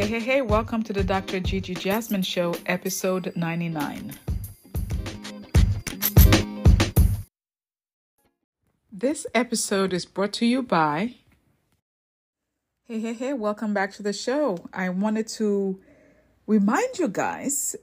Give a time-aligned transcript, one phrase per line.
[0.00, 1.40] Hey, hey, hey, welcome to the Dr.
[1.40, 4.14] Gigi Jasmine Show, episode 99.
[8.90, 11.16] This episode is brought to you by.
[12.84, 14.64] Hey, hey, hey, welcome back to the show.
[14.72, 15.78] I wanted to
[16.46, 17.76] remind you guys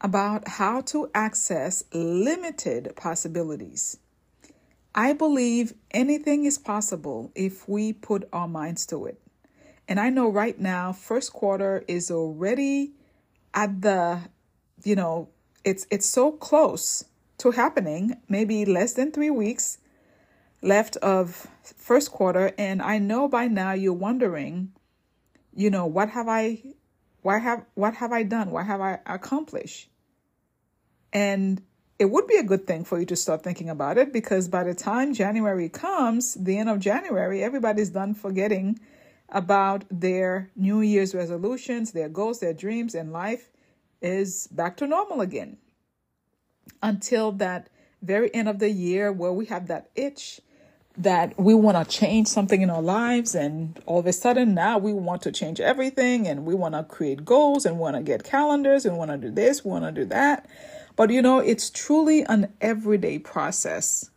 [0.00, 3.96] about how to access limited possibilities.
[4.92, 9.20] I believe anything is possible if we put our minds to it.
[9.88, 12.92] And I know right now, first quarter is already
[13.54, 14.20] at the,
[14.84, 15.30] you know,
[15.64, 17.04] it's it's so close
[17.38, 19.78] to happening, maybe less than three weeks
[20.60, 22.52] left of first quarter.
[22.58, 24.72] And I know by now you're wondering,
[25.54, 26.62] you know, what have I
[27.22, 28.50] why have what have I done?
[28.50, 29.88] What have I accomplished?
[31.12, 31.62] And
[31.98, 34.64] it would be a good thing for you to start thinking about it because by
[34.64, 38.78] the time January comes, the end of January, everybody's done forgetting
[39.28, 43.50] about their New Year's resolutions, their goals, their dreams, and life
[44.00, 45.58] is back to normal again.
[46.82, 47.68] Until that
[48.02, 50.40] very end of the year where we have that itch
[50.96, 54.78] that we want to change something in our lives and all of a sudden now
[54.78, 58.24] we want to change everything and we want to create goals and want to get
[58.24, 60.46] calendars and want to do this, want to do that.
[60.96, 64.10] But you know, it's truly an everyday process.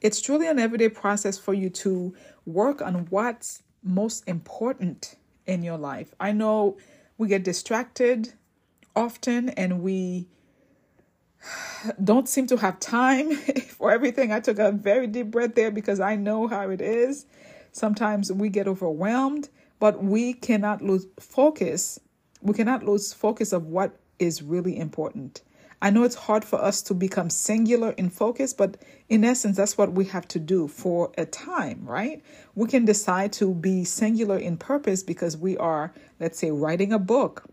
[0.00, 2.14] It's truly an everyday process for you to
[2.44, 6.14] work on what's most important in your life.
[6.18, 6.76] I know
[7.18, 8.32] we get distracted
[8.96, 10.26] often and we
[12.02, 13.32] don't seem to have time
[13.68, 14.32] for everything.
[14.32, 17.26] I took a very deep breath there because I know how it is.
[17.72, 19.48] Sometimes we get overwhelmed,
[19.80, 21.98] but we cannot lose focus.
[22.40, 25.42] We cannot lose focus of what is really important.
[25.84, 28.78] I know it's hard for us to become singular in focus, but
[29.10, 32.22] in essence, that's what we have to do for a time, right?
[32.54, 36.98] We can decide to be singular in purpose because we are, let's say, writing a
[36.98, 37.44] book,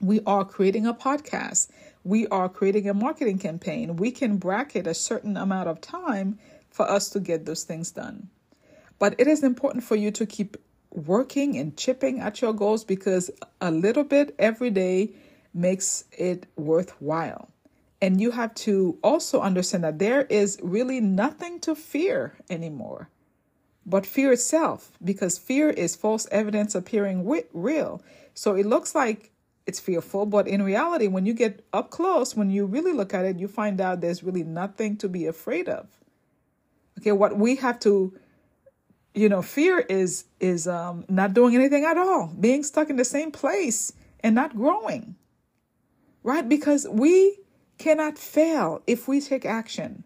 [0.00, 1.70] we are creating a podcast,
[2.04, 3.96] we are creating a marketing campaign.
[3.96, 6.38] We can bracket a certain amount of time
[6.70, 8.28] for us to get those things done.
[9.00, 10.56] But it is important for you to keep
[10.92, 13.28] working and chipping at your goals because
[13.60, 15.14] a little bit every day
[15.52, 17.48] makes it worthwhile.
[18.02, 23.08] And you have to also understand that there is really nothing to fear anymore
[23.86, 28.02] but fear itself, because fear is false evidence appearing with real.
[28.34, 29.32] So it looks like
[29.66, 33.24] it's fearful, but in reality, when you get up close, when you really look at
[33.24, 35.88] it, you find out there's really nothing to be afraid of.
[36.98, 38.16] Okay, what we have to
[39.12, 43.04] you know fear is is um not doing anything at all being stuck in the
[43.04, 45.16] same place and not growing
[46.22, 46.48] right?
[46.48, 47.38] Because we
[47.78, 50.04] cannot fail if we take action.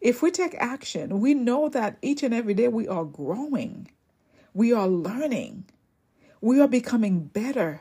[0.00, 3.90] If we take action, we know that each and every day we are growing,
[4.54, 5.64] we are learning,
[6.40, 7.80] we are becoming better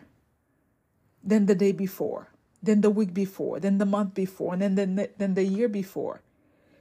[1.23, 2.29] than the day before,
[2.63, 6.21] than the week before, than the month before, and then the, than the year before.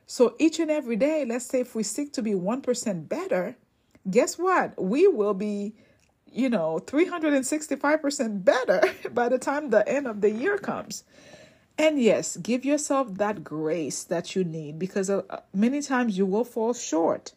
[0.07, 3.57] So each and every day, let's say if we seek to be 1% better,
[4.11, 4.81] guess what?
[4.81, 5.75] We will be
[6.35, 11.05] you know, 365% better by the time the end of the year comes.
[11.79, 15.23] And yes, give yourself that grace that you need because uh,
[15.53, 17.33] many times you will fall short.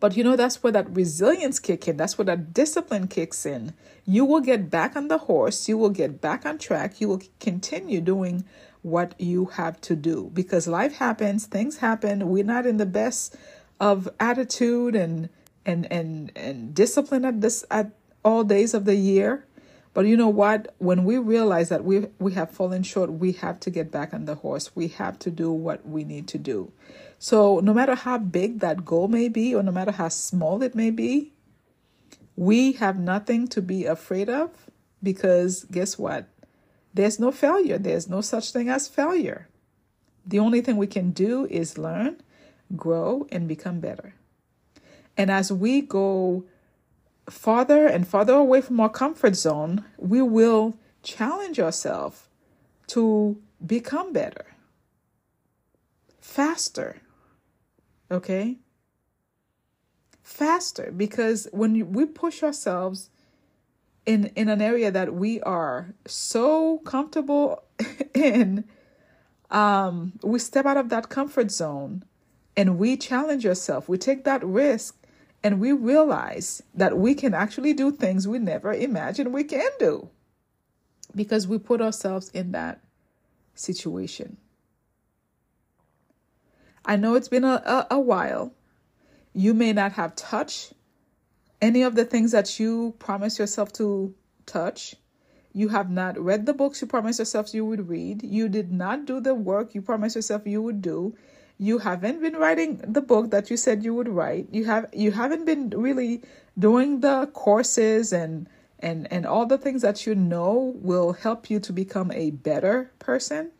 [0.00, 1.96] But you know, that's where that resilience kicks in.
[1.96, 3.72] That's where that discipline kicks in.
[4.04, 5.66] You will get back on the horse.
[5.66, 7.00] You will get back on track.
[7.00, 8.44] You will continue doing
[8.82, 12.28] what you have to do because life happens, things happen.
[12.28, 13.34] We're not in the best
[13.80, 15.30] of attitude and
[15.66, 17.90] and and and discipline at this at
[18.24, 19.46] all days of the year.
[19.92, 20.74] But you know what?
[20.78, 24.24] When we realize that we we have fallen short, we have to get back on
[24.24, 24.74] the horse.
[24.74, 26.72] We have to do what we need to do.
[27.18, 30.74] So no matter how big that goal may be, or no matter how small it
[30.74, 31.32] may be,
[32.36, 34.50] we have nothing to be afraid of
[35.02, 36.28] because guess what?
[36.92, 37.78] There's no failure.
[37.78, 39.48] There's no such thing as failure.
[40.26, 42.22] The only thing we can do is learn,
[42.76, 44.14] grow, and become better.
[45.16, 46.44] And as we go
[47.28, 52.28] farther and farther away from our comfort zone, we will challenge ourselves
[52.88, 54.46] to become better,
[56.20, 57.00] faster.
[58.10, 58.56] Okay?
[60.22, 63.10] Faster, because when we push ourselves
[64.06, 67.62] in, in an area that we are so comfortable
[68.14, 68.64] in,
[69.50, 72.04] um, we step out of that comfort zone
[72.56, 73.88] and we challenge ourselves.
[73.88, 75.03] We take that risk
[75.44, 80.08] and we realize that we can actually do things we never imagined we can do
[81.14, 82.80] because we put ourselves in that
[83.54, 84.38] situation.
[86.86, 88.54] I know it's been a, a, a while.
[89.34, 90.72] You may not have touched
[91.60, 94.14] any of the things that you promised yourself to
[94.46, 94.96] touch.
[95.52, 98.22] You have not read the books you promised yourself you would read.
[98.22, 101.14] You did not do the work you promised yourself you would do.
[101.58, 104.48] You haven't been writing the book that you said you would write.
[104.50, 106.22] You have you haven't been really
[106.58, 108.48] doing the courses and
[108.80, 112.90] and and all the things that you know will help you to become a better
[112.98, 113.52] person.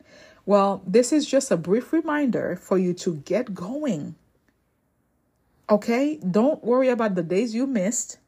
[0.45, 4.15] Well, this is just a brief reminder for you to get going.
[5.69, 6.17] Okay?
[6.17, 8.19] Don't worry about the days you missed.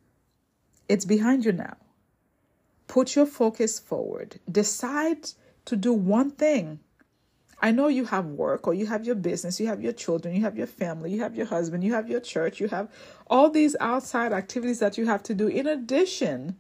[0.90, 1.78] It's behind you now.
[2.88, 4.40] Put your focus forward.
[4.52, 5.30] Decide
[5.66, 6.80] to do one thing.
[7.60, 10.42] I know you have work or you have your business, you have your children, you
[10.42, 12.88] have your family, you have your husband, you have your church, you have
[13.28, 16.56] all these outside activities that you have to do in addition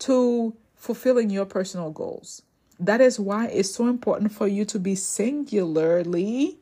[0.00, 2.42] to fulfilling your personal goals.
[2.78, 6.58] That is why it's so important for you to be singularly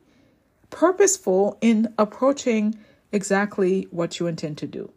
[0.69, 2.77] purposeful in approaching
[3.11, 4.91] exactly what you intend to do.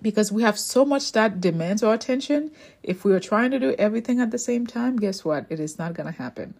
[0.00, 2.50] Because we have so much that demands our attention.
[2.82, 5.46] If we are trying to do everything at the same time, guess what?
[5.48, 6.54] It is not going to happen.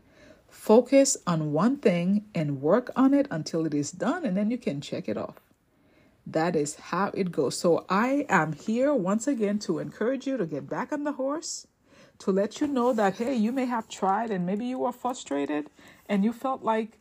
[0.52, 4.58] Focus on one thing and work on it until it is done, and then you
[4.58, 5.40] can check it off.
[6.24, 7.58] That is how it goes.
[7.58, 11.66] So, I am here once again to encourage you to get back on the horse
[12.22, 15.68] to let you know that, hey, you may have tried and maybe you were frustrated
[16.08, 16.98] and you felt like,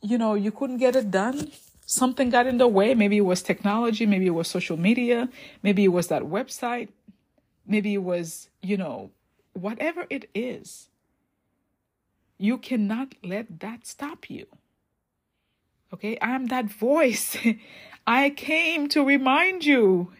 [0.00, 1.50] you know, you couldn't get it done.
[1.84, 2.94] Something got in the way.
[2.94, 5.28] Maybe it was technology, maybe it was social media,
[5.62, 6.88] maybe it was that website,
[7.66, 9.10] maybe it was, you know,
[9.52, 10.88] whatever it is.
[12.38, 14.46] You cannot let that stop you.
[15.92, 17.36] Okay, I am that voice.
[18.06, 20.12] I came to remind you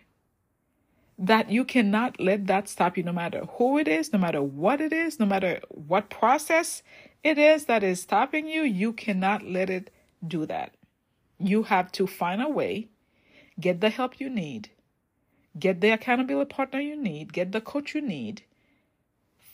[1.19, 4.81] that you cannot let that stop you no matter who it is, no matter what
[4.81, 6.83] it is, no matter what process
[7.23, 9.91] it is that is stopping you, you cannot let it
[10.27, 10.75] do that.
[11.39, 12.89] You have to find a way,
[13.61, 14.71] get the help you need,
[15.59, 18.43] get the accountability partner you need, get the coach you need,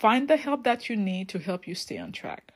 [0.00, 2.54] find the help that you need to help you stay on track.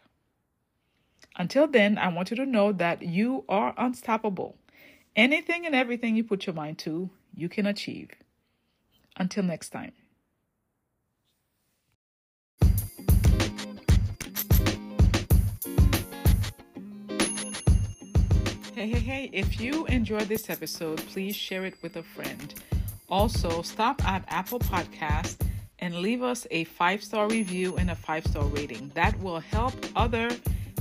[1.37, 4.57] Until then, I want you to know that you are unstoppable.
[5.15, 8.13] Anything and everything you put your mind to, you can achieve.
[9.19, 9.93] Until next time.
[18.75, 22.55] Hey, hey, hey, if you enjoyed this episode, please share it with a friend.
[23.11, 25.37] Also, stop at Apple Podcasts
[25.79, 28.91] and leave us a five star review and a five star rating.
[28.95, 30.31] That will help other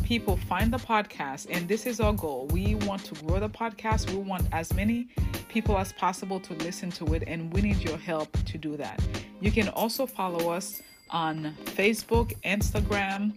[0.03, 1.47] people find the podcast.
[1.49, 2.47] And this is our goal.
[2.51, 4.09] We want to grow the podcast.
[4.11, 5.07] We want as many
[5.49, 8.99] people as possible to listen to it, and we need your help to do that.
[9.39, 13.33] You can also follow us on Facebook, Instagram,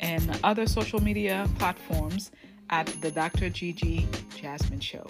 [0.00, 2.30] and other social media platforms
[2.70, 3.50] at the Dr.
[3.50, 5.06] Gigi Jasmine Show.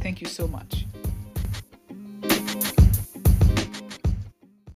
[0.00, 0.85] Thank you so much.